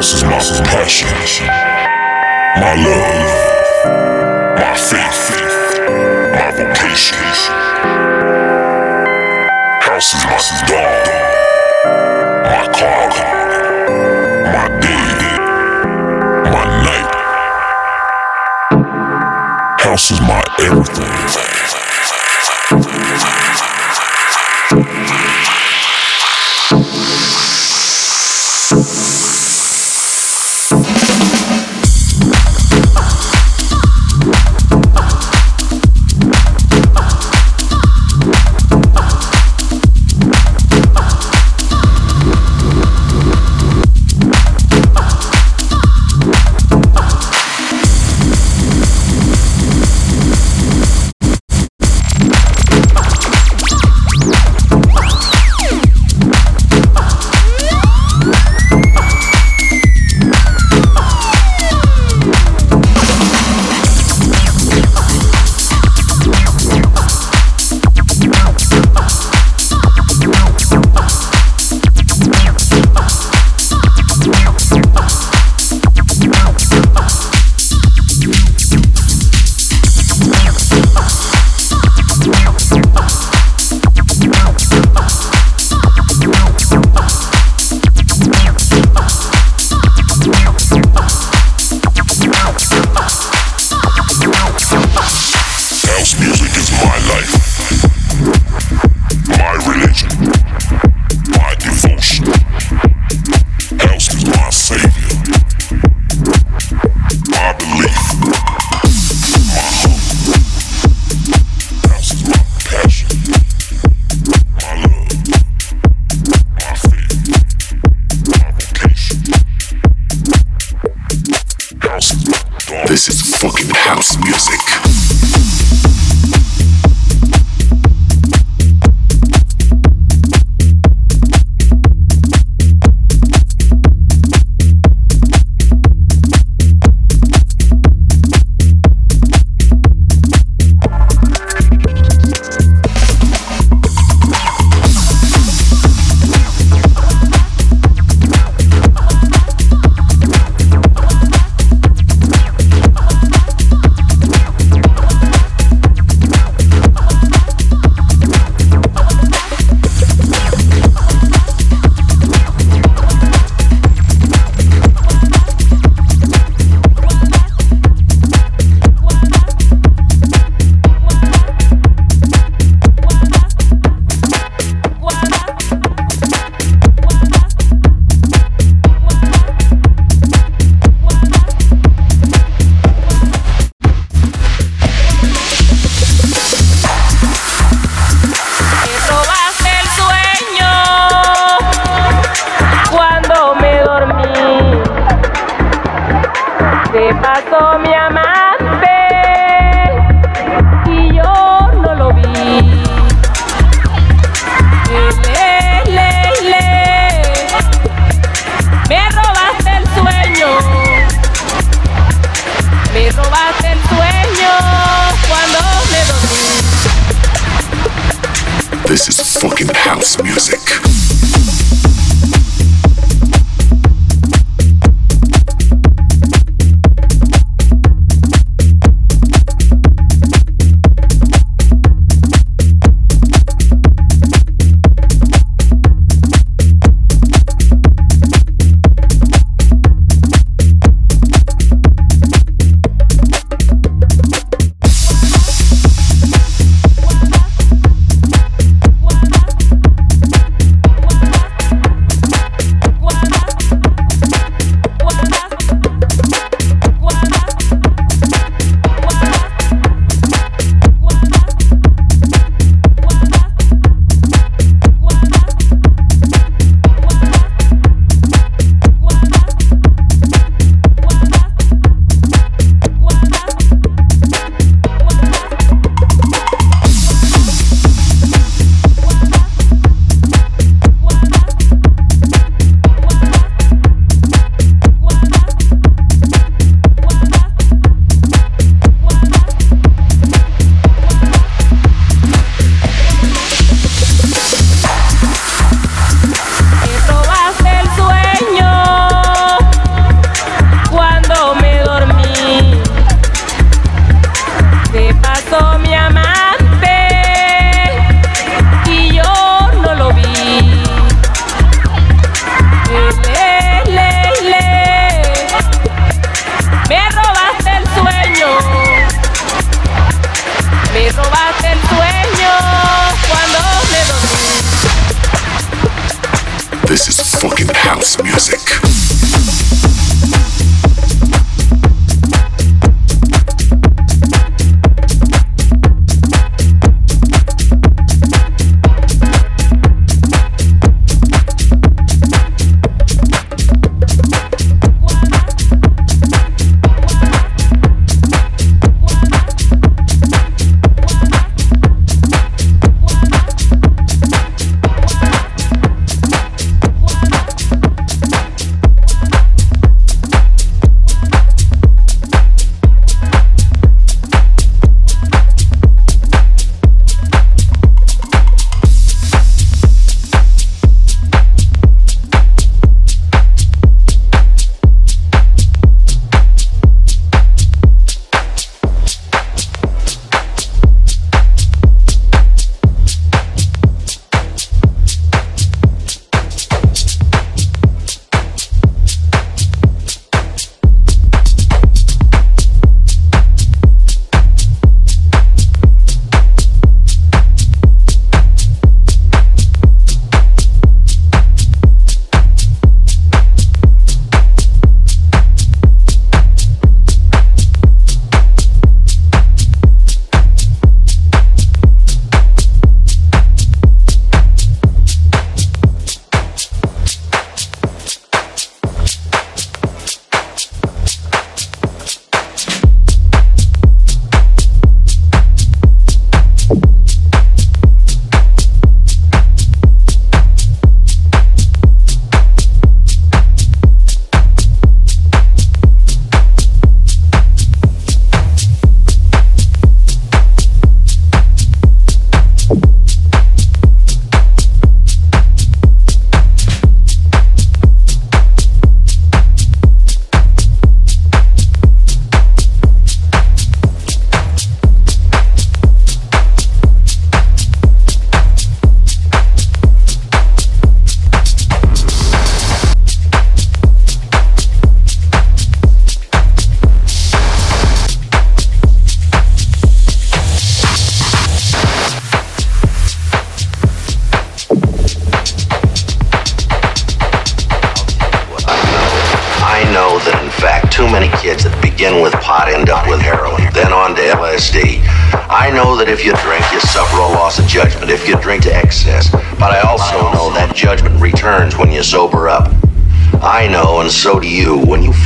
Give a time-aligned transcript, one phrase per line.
[0.00, 1.08] house is my passion,
[2.56, 3.30] my love,
[4.56, 5.28] my faith,
[6.32, 7.18] my vocation.
[9.82, 10.38] House is my
[10.70, 11.06] dog,
[12.46, 13.10] my car,
[14.54, 15.06] my day,
[16.50, 17.12] my night.
[19.80, 21.59] House is my everything.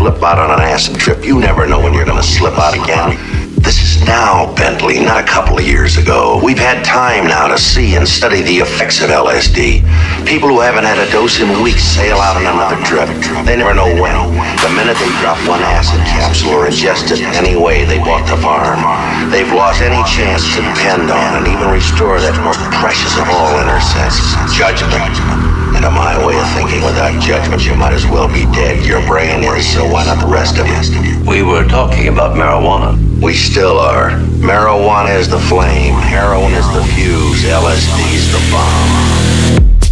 [0.05, 2.77] Flip out on an acid trip, you never know when you're going to slip out
[2.77, 3.17] again.
[3.57, 6.39] This is now, Bentley, not a couple of years ago.
[6.45, 9.81] We've had time now to see and study the effects of LSD.
[10.29, 13.09] People who haven't had a dose in weeks sail out on another trip.
[13.49, 14.13] They never know when.
[14.61, 18.37] The minute they drop one acid capsule or ingest it any way they bought the
[18.45, 18.85] farm,
[19.33, 23.57] they've lost any chance to depend on and even restore that most precious of all
[23.57, 25.54] inner senses, judgment.
[25.75, 28.87] And to my way of thinking, without judgment, you might as well be dead.
[28.87, 31.21] Your brain is, so why not the rest of you?
[31.29, 32.97] We were talking about marijuana.
[33.21, 34.11] We still are.
[34.39, 39.84] Marijuana is the flame, heroin is the fuse, LSD is the bomb.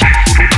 [0.00, 0.57] Thank you.